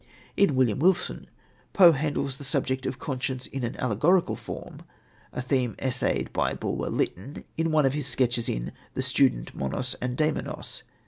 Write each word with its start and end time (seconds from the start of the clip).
In 0.35 0.55
William 0.55 0.79
Wilson, 0.79 1.29
Poe 1.73 1.91
handles 1.91 2.37
the 2.39 2.43
subject 2.43 2.87
of 2.87 2.97
conscience 2.97 3.45
in 3.45 3.63
an 3.63 3.75
allegorical 3.75 4.35
form, 4.35 4.81
a 5.31 5.43
theme 5.43 5.75
essayed 5.77 6.33
by 6.33 6.55
Bulwer 6.55 6.89
Lytton 6.89 7.43
in 7.55 7.71
one 7.71 7.85
of 7.85 7.93
his 7.93 8.07
sketches 8.07 8.49
in 8.49 8.71
The 8.95 9.03
Student, 9.03 9.53
Monos 9.53 9.93
and 10.01 10.17
Daimonos. 10.17 10.81